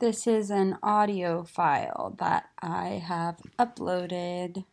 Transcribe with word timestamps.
This 0.00 0.26
is 0.26 0.50
an 0.50 0.78
audio 0.82 1.44
file 1.44 2.16
that 2.18 2.48
I 2.62 3.02
have 3.06 3.36
uploaded. 3.58 4.64